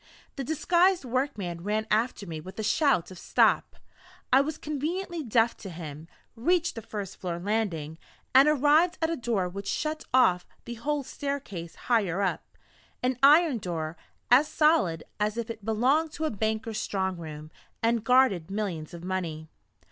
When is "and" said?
8.33-8.47, 17.83-18.03